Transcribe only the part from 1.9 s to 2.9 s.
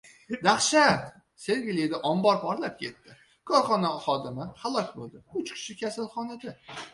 ombor portlab